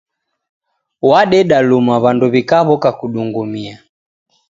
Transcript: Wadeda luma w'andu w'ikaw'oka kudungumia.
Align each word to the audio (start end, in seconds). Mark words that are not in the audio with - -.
Wadeda 1.09 1.57
luma 1.69 1.95
w'andu 2.03 2.25
w'ikaw'oka 2.33 2.89
kudungumia. 2.99 3.75